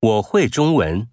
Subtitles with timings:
[0.00, 1.08] 我会中文。